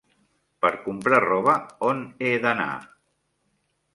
Per 0.65 0.71
comprar 0.85 1.19
roba, 1.25 1.53
on 1.89 2.01
he 2.27 2.33
d'anar? 2.47 2.69